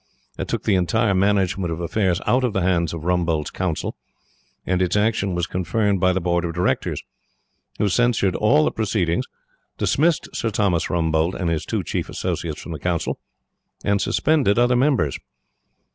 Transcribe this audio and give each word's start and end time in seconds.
It 0.39 0.47
took 0.47 0.63
the 0.63 0.73
entire 0.73 1.13
management 1.13 1.71
of 1.71 1.79
affairs 1.79 2.21
out 2.25 2.43
of 2.43 2.53
the 2.53 2.63
hands 2.63 2.91
of 2.91 3.03
Rumbold's 3.03 3.51
council; 3.51 3.95
and 4.65 4.81
its 4.81 4.95
action 4.95 5.35
was 5.35 5.45
confirmed 5.45 5.99
by 5.99 6.11
the 6.11 6.19
Board 6.19 6.43
of 6.43 6.55
Directors, 6.55 7.03
who 7.77 7.87
censured 7.87 8.35
all 8.35 8.63
the 8.65 8.71
proceedings, 8.71 9.25
dismissed 9.77 10.27
Sir 10.33 10.49
Thomas 10.49 10.87
Rumbold 10.89 11.35
and 11.35 11.51
his 11.51 11.67
two 11.67 11.83
chief 11.83 12.09
associates 12.09 12.59
from 12.63 12.71
the 12.71 12.79
Council, 12.79 13.19
and 13.85 14.01
suspended 14.01 14.57
other 14.57 14.75
members. 14.75 15.19